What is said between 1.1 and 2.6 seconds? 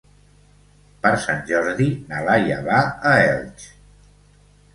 Sant Jordi na Laia